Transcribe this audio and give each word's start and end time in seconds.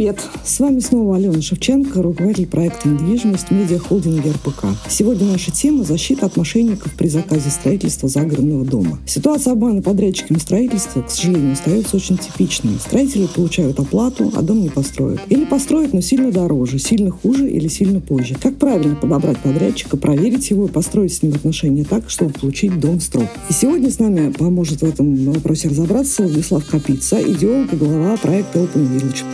Привет! 0.00 0.22
С 0.46 0.58
вами 0.60 0.80
снова 0.80 1.16
Алена 1.16 1.42
Шевченко, 1.42 2.00
руководитель 2.00 2.46
проекта 2.46 2.88
«Недвижимость» 2.88 3.50
медиахолдинга 3.50 4.32
РПК. 4.32 4.64
Сегодня 4.88 5.26
наша 5.26 5.50
тема– 5.50 5.84
защита 5.84 6.24
от 6.24 6.38
мошенников 6.38 6.94
при 6.94 7.08
заказе 7.08 7.50
строительства 7.50 8.08
загородного 8.08 8.64
дома. 8.64 8.98
Ситуация 9.04 9.52
обмана 9.52 9.82
подрядчиками 9.82 10.38
строительства, 10.38 11.02
к 11.02 11.10
сожалению, 11.10 11.52
остается 11.52 11.96
очень 11.96 12.16
типичной. 12.16 12.78
Строители 12.80 13.26
получают 13.26 13.78
оплату, 13.78 14.32
а 14.34 14.40
дом 14.40 14.62
не 14.62 14.70
построят. 14.70 15.20
Или 15.28 15.44
построят, 15.44 15.92
но 15.92 16.00
сильно 16.00 16.32
дороже, 16.32 16.78
сильно 16.78 17.10
хуже 17.10 17.50
или 17.50 17.68
сильно 17.68 18.00
позже. 18.00 18.36
Как 18.42 18.56
правильно 18.56 18.96
подобрать 18.96 19.36
подрядчика, 19.40 19.98
проверить 19.98 20.48
его 20.48 20.64
и 20.64 20.70
построить 20.70 21.12
с 21.12 21.22
ним 21.22 21.34
отношения 21.34 21.84
так, 21.84 22.08
чтобы 22.08 22.32
получить 22.32 22.80
дом 22.80 23.00
в 23.00 23.02
срок? 23.02 23.28
И 23.50 23.52
сегодня 23.52 23.90
с 23.90 23.98
нами 23.98 24.32
поможет 24.32 24.80
в 24.80 24.84
этом 24.86 25.30
вопросе 25.30 25.68
разобраться 25.68 26.22
Владислав 26.22 26.64
Капица, 26.64 27.20
идеолог 27.20 27.74
и 27.74 27.76
глава 27.76 28.16
проекта 28.16 28.60
Open 28.60 28.88
Village. 28.96 29.24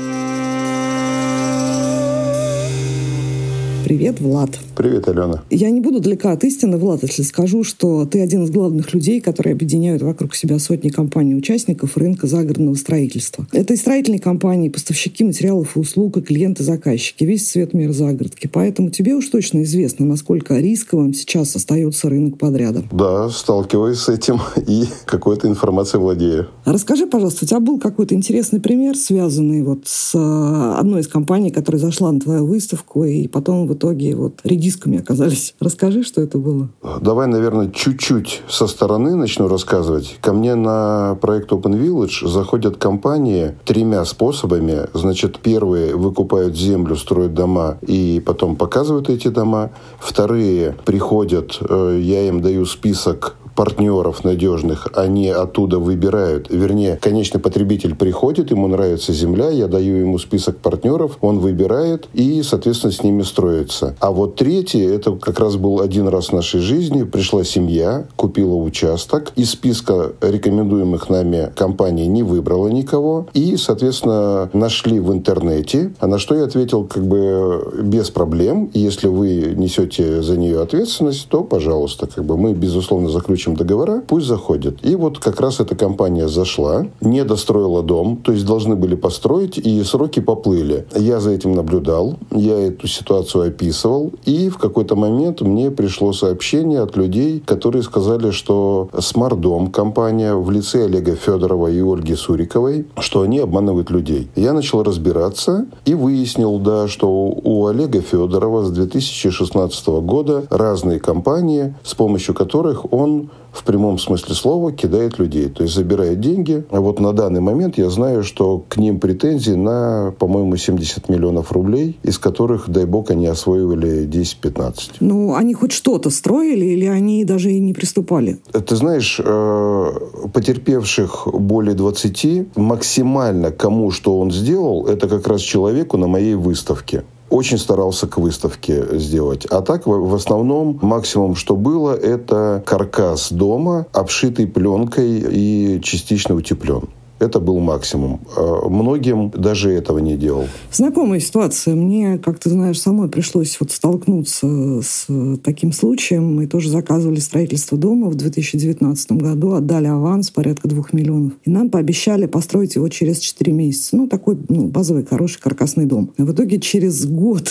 Привет, 3.86 4.20
Влад. 4.20 4.50
Привет, 4.74 5.06
Алена. 5.06 5.44
Я 5.48 5.70
не 5.70 5.80
буду 5.80 6.00
далека 6.00 6.32
от 6.32 6.42
истины, 6.42 6.76
Влад, 6.76 7.04
если 7.04 7.22
скажу, 7.22 7.62
что 7.62 8.04
ты 8.04 8.20
один 8.20 8.42
из 8.42 8.50
главных 8.50 8.92
людей, 8.92 9.20
которые 9.20 9.52
объединяют 9.52 10.02
вокруг 10.02 10.34
себя 10.34 10.58
сотни 10.58 10.88
компаний-участников 10.88 11.96
рынка 11.96 12.26
загородного 12.26 12.74
строительства. 12.74 13.46
Это 13.52 13.74
и 13.74 13.76
строительные 13.76 14.18
компании, 14.18 14.66
и 14.66 14.72
поставщики 14.72 15.22
материалов 15.22 15.76
и 15.76 15.78
услуг, 15.78 16.16
и 16.16 16.20
клиенты-заказчики, 16.20 17.22
весь 17.22 17.48
цвет 17.48 17.74
мира 17.74 17.92
загородки. 17.92 18.50
Поэтому 18.52 18.90
тебе 18.90 19.14
уж 19.14 19.28
точно 19.28 19.62
известно, 19.62 20.04
насколько 20.04 20.58
рисковым 20.58 21.14
сейчас 21.14 21.54
остается 21.54 22.08
рынок 22.08 22.38
подряда. 22.38 22.82
Да, 22.90 23.30
сталкиваюсь 23.30 23.98
с 23.98 24.08
этим 24.08 24.40
и 24.66 24.86
какой-то 25.04 25.46
информацией 25.46 26.02
владею. 26.02 26.48
Расскажи, 26.64 27.06
пожалуйста, 27.06 27.44
у 27.44 27.46
тебя 27.46 27.60
был 27.60 27.78
какой-то 27.78 28.16
интересный 28.16 28.58
пример, 28.58 28.96
связанный 28.96 29.62
вот 29.62 29.82
с 29.84 30.12
э, 30.12 30.74
одной 30.76 31.02
из 31.02 31.06
компаний, 31.06 31.52
которая 31.52 31.80
зашла 31.80 32.10
на 32.10 32.18
твою 32.18 32.46
выставку, 32.46 33.04
и 33.04 33.28
потом 33.28 33.68
в 33.68 33.75
итоге 33.76 34.16
вот 34.16 34.40
редисками 34.44 34.98
оказались. 34.98 35.54
Расскажи, 35.60 36.02
что 36.02 36.20
это 36.20 36.38
было. 36.38 36.68
Давай, 37.00 37.26
наверное, 37.28 37.70
чуть-чуть 37.70 38.42
со 38.48 38.66
стороны 38.66 39.14
начну 39.14 39.48
рассказывать. 39.48 40.18
Ко 40.20 40.32
мне 40.32 40.54
на 40.54 41.16
проект 41.20 41.52
Open 41.52 41.78
Village 41.80 42.26
заходят 42.26 42.76
компании 42.76 43.54
тремя 43.64 44.04
способами. 44.04 44.86
Значит, 44.94 45.38
первые 45.38 45.94
выкупают 45.94 46.56
землю, 46.56 46.96
строят 46.96 47.34
дома 47.34 47.78
и 47.86 48.22
потом 48.24 48.56
показывают 48.56 49.08
эти 49.08 49.28
дома. 49.28 49.70
Вторые 50.00 50.74
приходят, 50.84 51.58
э, 51.60 52.00
я 52.02 52.28
им 52.28 52.40
даю 52.40 52.66
список 52.66 53.36
партнеров 53.56 54.22
надежных, 54.22 54.88
они 54.94 55.28
оттуда 55.28 55.78
выбирают. 55.78 56.48
Вернее, 56.50 56.98
конечный 57.00 57.40
потребитель 57.40 57.96
приходит, 57.96 58.50
ему 58.50 58.68
нравится 58.68 59.12
земля, 59.12 59.48
я 59.48 59.66
даю 59.66 59.96
ему 59.96 60.18
список 60.18 60.58
партнеров, 60.58 61.18
он 61.22 61.40
выбирает 61.40 62.06
и, 62.12 62.42
соответственно, 62.42 62.92
с 62.92 63.02
ними 63.02 63.22
строится. 63.22 63.96
А 63.98 64.12
вот 64.12 64.36
третий, 64.36 64.82
это 64.82 65.12
как 65.12 65.40
раз 65.40 65.56
был 65.56 65.80
один 65.80 66.06
раз 66.08 66.26
в 66.26 66.32
нашей 66.34 66.60
жизни, 66.60 67.02
пришла 67.02 67.42
семья, 67.42 68.06
купила 68.14 68.54
участок, 68.54 69.32
из 69.36 69.50
списка 69.50 70.12
рекомендуемых 70.20 71.08
нами 71.08 71.50
компаний 71.56 72.06
не 72.06 72.22
выбрала 72.22 72.68
никого, 72.68 73.26
и, 73.32 73.56
соответственно, 73.56 74.50
нашли 74.52 75.00
в 75.00 75.12
интернете, 75.12 75.92
а 75.98 76.06
на 76.06 76.18
что 76.18 76.34
я 76.34 76.44
ответил 76.44 76.84
как 76.84 77.06
бы 77.06 77.82
без 77.82 78.10
проблем, 78.10 78.70
если 78.74 79.08
вы 79.08 79.54
несете 79.56 80.22
за 80.22 80.36
нее 80.36 80.60
ответственность, 80.60 81.26
то, 81.30 81.42
пожалуйста, 81.42 82.06
как 82.06 82.24
бы 82.24 82.36
мы, 82.36 82.52
безусловно, 82.52 83.08
заключим 83.08 83.45
заключим 83.46 83.54
договора, 83.54 84.02
пусть 84.06 84.26
заходят. 84.26 84.84
И 84.84 84.96
вот 84.96 85.18
как 85.18 85.40
раз 85.40 85.60
эта 85.60 85.74
компания 85.76 86.28
зашла, 86.28 86.86
не 87.00 87.24
достроила 87.24 87.82
дом, 87.82 88.16
то 88.16 88.32
есть 88.32 88.46
должны 88.46 88.76
были 88.76 88.94
построить, 88.94 89.58
и 89.58 89.82
сроки 89.84 90.20
поплыли. 90.20 90.86
Я 90.94 91.20
за 91.20 91.30
этим 91.30 91.52
наблюдал, 91.52 92.16
я 92.30 92.58
эту 92.58 92.88
ситуацию 92.88 93.48
описывал, 93.48 94.12
и 94.24 94.48
в 94.48 94.58
какой-то 94.58 94.96
момент 94.96 95.40
мне 95.40 95.70
пришло 95.70 96.12
сообщение 96.12 96.80
от 96.80 96.96
людей, 96.96 97.42
которые 97.44 97.82
сказали, 97.82 98.30
что 98.30 98.88
Смардом 98.98 99.70
компания 99.70 100.34
в 100.34 100.50
лице 100.50 100.84
Олега 100.84 101.14
Федорова 101.14 101.68
и 101.68 101.80
Ольги 101.80 102.16
Суриковой, 102.16 102.86
что 102.98 103.22
они 103.22 103.38
обманывают 103.38 103.90
людей. 103.90 104.28
Я 104.36 104.52
начал 104.52 104.82
разбираться 104.82 105.66
и 105.84 105.94
выяснил, 105.94 106.58
да, 106.58 106.88
что 106.88 107.08
у 107.08 107.66
Олега 107.66 108.00
Федорова 108.00 108.64
с 108.64 108.70
2016 108.70 109.86
года 109.86 110.44
разные 110.50 110.98
компании, 110.98 111.74
с 111.82 111.94
помощью 111.94 112.34
которых 112.34 112.92
он 112.92 113.30
в 113.56 113.64
прямом 113.64 113.98
смысле 113.98 114.34
слова 114.34 114.72
кидает 114.72 115.18
людей, 115.18 115.48
то 115.48 115.62
есть 115.62 115.74
забирает 115.74 116.20
деньги. 116.20 116.64
А 116.70 116.80
вот 116.80 117.00
на 117.00 117.12
данный 117.12 117.40
момент 117.40 117.78
я 117.78 117.88
знаю, 117.88 118.22
что 118.22 118.62
к 118.68 118.76
ним 118.76 119.00
претензии 119.00 119.52
на, 119.52 120.14
по-моему, 120.18 120.56
70 120.56 121.08
миллионов 121.08 121.52
рублей, 121.52 121.98
из 122.02 122.18
которых, 122.18 122.68
дай 122.68 122.84
бог, 122.84 123.10
они 123.10 123.26
освоивали 123.26 124.06
10-15. 124.06 124.96
Ну, 125.00 125.34
они 125.34 125.54
хоть 125.54 125.72
что-то 125.72 126.10
строили 126.10 126.66
или 126.66 126.86
они 126.86 127.24
даже 127.24 127.50
и 127.50 127.58
не 127.58 127.72
приступали? 127.72 128.38
Ты 128.52 128.76
знаешь, 128.76 129.20
э, 129.24 129.92
потерпевших 130.32 131.28
более 131.32 131.74
20, 131.74 132.56
максимально 132.56 133.50
кому 133.50 133.90
что 133.90 134.18
он 134.18 134.30
сделал, 134.30 134.86
это 134.86 135.08
как 135.08 135.26
раз 135.26 135.40
человеку 135.40 135.96
на 135.96 136.06
моей 136.06 136.34
выставке 136.34 137.04
очень 137.36 137.58
старался 137.58 138.06
к 138.06 138.18
выставке 138.18 138.98
сделать. 138.98 139.46
А 139.46 139.60
так, 139.60 139.86
в 139.86 140.14
основном, 140.14 140.78
максимум, 140.82 141.36
что 141.36 141.54
было, 141.54 141.94
это 141.94 142.62
каркас 142.66 143.30
дома, 143.30 143.86
обшитый 143.92 144.46
пленкой 144.46 145.24
и 145.30 145.80
частично 145.82 146.34
утеплен. 146.34 146.88
Это 147.18 147.40
был 147.40 147.58
максимум. 147.60 148.20
А 148.36 148.68
многим 148.68 149.30
даже 149.30 149.70
этого 149.72 149.98
не 149.98 150.16
делал. 150.16 150.44
Знакомая 150.70 151.18
ситуация. 151.20 151.74
Мне, 151.74 152.18
как 152.18 152.38
ты 152.38 152.50
знаешь, 152.50 152.78
самой 152.78 153.08
пришлось 153.08 153.56
вот 153.58 153.70
столкнуться 153.70 154.82
с 154.82 155.06
таким 155.42 155.72
случаем. 155.72 156.36
Мы 156.36 156.46
тоже 156.46 156.68
заказывали 156.68 157.18
строительство 157.20 157.78
дома 157.78 158.08
в 158.08 158.16
2019 158.16 159.12
году, 159.12 159.52
отдали 159.52 159.86
аванс 159.86 160.30
порядка 160.30 160.68
двух 160.68 160.92
миллионов. 160.92 161.32
И 161.44 161.50
нам 161.50 161.70
пообещали 161.70 162.26
построить 162.26 162.74
его 162.74 162.88
через 162.88 163.18
4 163.18 163.50
месяца. 163.50 163.96
Ну, 163.96 164.08
такой 164.08 164.36
ну, 164.48 164.66
базовый, 164.66 165.06
хороший, 165.06 165.40
каркасный 165.40 165.86
дом. 165.86 166.12
В 166.18 166.32
итоге 166.32 166.60
через 166.60 167.06
год 167.06 167.50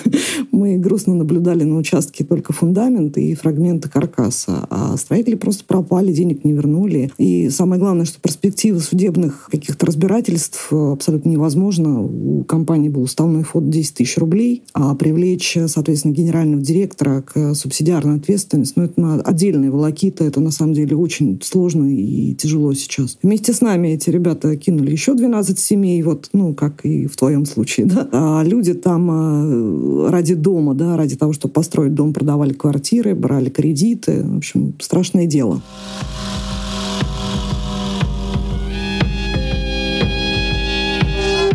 мы 0.52 0.78
грустно 0.78 1.14
наблюдали 1.14 1.64
на 1.64 1.76
участке 1.76 2.24
только 2.24 2.54
фундамент 2.54 3.18
и 3.18 3.34
фрагменты 3.34 3.90
каркаса. 3.90 4.66
А 4.70 4.96
строители 4.96 5.34
просто 5.34 5.64
пропали, 5.64 6.12
денег 6.12 6.44
не 6.44 6.54
вернули. 6.54 7.12
И 7.18 7.50
самое 7.50 7.78
главное, 7.78 8.06
что 8.06 8.18
перспективы 8.18 8.80
судебных 8.80 9.01
судебных 9.02 9.48
каких-то 9.50 9.84
разбирательств 9.84 10.68
э, 10.70 10.92
абсолютно 10.92 11.30
невозможно. 11.30 12.02
У 12.02 12.44
компании 12.44 12.88
был 12.88 13.02
уставной 13.02 13.42
фонд 13.42 13.68
10 13.68 13.94
тысяч 13.94 14.16
рублей, 14.16 14.62
а 14.74 14.94
привлечь, 14.94 15.58
соответственно, 15.66 16.12
генерального 16.12 16.62
директора 16.62 17.22
к 17.22 17.54
субсидиарной 17.54 18.18
ответственности, 18.18 18.74
ну, 18.76 18.84
это 18.84 19.20
отдельные 19.22 19.72
волокиты, 19.72 20.22
это 20.22 20.40
на 20.40 20.52
самом 20.52 20.74
деле 20.74 20.96
очень 20.96 21.40
сложно 21.42 21.92
и 21.92 22.32
тяжело 22.34 22.72
сейчас. 22.74 23.18
Вместе 23.24 23.52
с 23.52 23.60
нами 23.60 23.88
эти 23.88 24.08
ребята 24.08 24.56
кинули 24.56 24.92
еще 24.92 25.14
12 25.14 25.58
семей, 25.58 26.00
вот, 26.04 26.28
ну, 26.32 26.54
как 26.54 26.84
и 26.84 27.06
в 27.06 27.16
твоем 27.16 27.44
случае, 27.44 27.86
да. 27.92 28.08
А 28.12 28.44
люди 28.44 28.72
там 28.72 29.10
э, 29.10 30.10
ради 30.10 30.34
дома, 30.34 30.74
да, 30.74 30.96
ради 30.96 31.16
того, 31.16 31.32
чтобы 31.32 31.54
построить 31.54 31.94
дом, 31.94 32.12
продавали 32.12 32.52
квартиры, 32.52 33.16
брали 33.16 33.50
кредиты. 33.50 34.22
В 34.22 34.36
общем, 34.36 34.74
страшное 34.78 35.26
дело. 35.26 35.60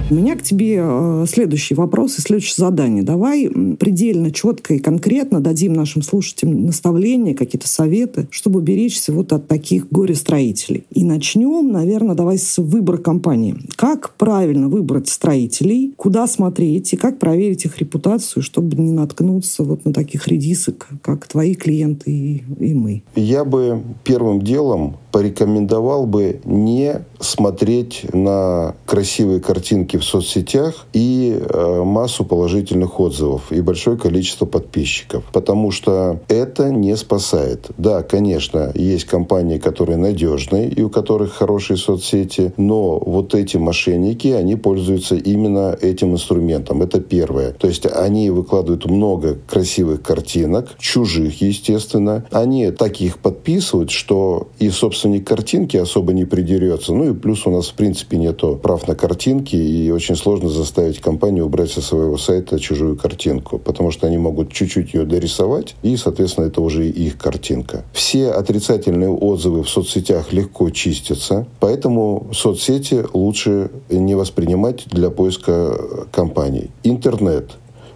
У 0.09 0.13
меня 0.13 0.37
к 0.37 0.41
тебе 0.41 0.79
э, 0.81 1.25
следующий 1.27 1.75
вопрос 1.75 2.17
и 2.17 2.21
следующее 2.21 2.55
задание. 2.55 3.03
Давай 3.03 3.49
предельно 3.77 4.31
четко 4.31 4.75
и 4.75 4.79
конкретно 4.79 5.41
дадим 5.41 5.73
нашим 5.73 6.01
слушателям 6.01 6.65
наставления, 6.65 7.33
какие-то 7.33 7.67
советы, 7.67 8.27
чтобы 8.31 8.61
беречься 8.61 9.11
вот 9.11 9.33
от 9.33 9.49
таких 9.49 9.89
горе-строителей. 9.89 10.85
И 10.91 11.03
начнем, 11.03 11.73
наверное, 11.73 12.15
давай 12.15 12.37
с 12.37 12.57
выбора 12.57 12.97
компании. 12.97 13.57
Как 13.75 14.15
правильно 14.15 14.69
выбрать 14.69 15.09
строителей, 15.09 15.93
куда 15.97 16.25
смотреть 16.27 16.93
и 16.93 16.97
как 16.97 17.19
проверить 17.19 17.65
их 17.65 17.77
репутацию, 17.79 18.43
чтобы 18.43 18.77
не 18.77 18.93
наткнуться 18.93 19.63
вот 19.63 19.83
на 19.83 19.91
таких 19.91 20.29
редисок, 20.29 20.87
как 21.01 21.27
твои 21.27 21.53
клиенты 21.53 22.11
и, 22.11 22.43
и 22.59 22.73
мы? 22.73 23.03
Я 23.15 23.43
бы 23.43 23.81
первым 24.05 24.41
делом 24.41 24.95
порекомендовал 25.17 26.05
бы 26.05 26.41
не 26.45 27.01
смотреть 27.19 28.05
на 28.13 28.75
красивые 28.85 29.39
картинки 29.39 29.97
в 29.97 30.03
соцсетях 30.03 30.85
и 30.93 31.35
э, 31.39 31.81
массу 31.83 32.23
положительных 32.23 32.99
отзывов 32.99 33.51
и 33.51 33.61
большое 33.61 33.97
количество 33.97 34.45
подписчиков, 34.45 35.23
потому 35.33 35.71
что 35.71 36.19
это 36.27 36.69
не 36.69 36.95
спасает. 36.95 37.65
Да, 37.79 38.03
конечно, 38.03 38.71
есть 38.75 39.05
компании, 39.05 39.57
которые 39.57 39.97
надежные 39.97 40.69
и 40.69 40.83
у 40.83 40.89
которых 40.91 41.33
хорошие 41.33 41.77
соцсети, 41.77 42.53
но 42.57 42.99
вот 42.99 43.33
эти 43.33 43.57
мошенники, 43.57 44.27
они 44.27 44.55
пользуются 44.55 45.15
именно 45.15 45.75
этим 45.81 46.13
инструментом. 46.13 46.83
Это 46.83 46.99
первое. 46.99 47.53
То 47.53 47.67
есть 47.67 47.87
они 47.87 48.29
выкладывают 48.29 48.85
много 48.85 49.39
красивых 49.47 50.03
картинок, 50.03 50.77
чужих, 50.77 51.41
естественно. 51.41 52.23
Они 52.29 52.69
таких 52.69 53.17
подписывают, 53.17 53.89
что 53.89 54.49
и, 54.59 54.69
собственно, 54.69 55.06
собственник 55.07 55.27
картинки 55.27 55.77
особо 55.77 56.13
не 56.13 56.25
придерется. 56.25 56.93
Ну 56.93 57.11
и 57.11 57.13
плюс 57.13 57.47
у 57.47 57.51
нас, 57.51 57.67
в 57.67 57.73
принципе, 57.73 58.17
нету 58.17 58.59
прав 58.61 58.87
на 58.87 58.95
картинки, 58.95 59.55
и 59.55 59.89
очень 59.91 60.15
сложно 60.15 60.49
заставить 60.49 60.99
компанию 60.99 61.45
убрать 61.45 61.71
со 61.71 61.81
своего 61.81 62.17
сайта 62.17 62.59
чужую 62.59 62.97
картинку, 62.97 63.57
потому 63.57 63.91
что 63.91 64.07
они 64.07 64.17
могут 64.17 64.51
чуть-чуть 64.51 64.93
ее 64.93 65.05
дорисовать, 65.05 65.75
и, 65.83 65.95
соответственно, 65.97 66.47
это 66.47 66.61
уже 66.61 66.89
их 66.89 67.17
картинка. 67.17 67.83
Все 67.93 68.31
отрицательные 68.31 69.09
отзывы 69.09 69.63
в 69.63 69.69
соцсетях 69.69 70.33
легко 70.33 70.69
чистятся, 70.71 71.45
поэтому 71.59 72.27
соцсети 72.33 73.05
лучше 73.13 73.69
не 73.89 74.15
воспринимать 74.15 74.87
для 74.87 75.09
поиска 75.09 75.77
компаний. 76.11 76.69
Интернет, 76.83 77.51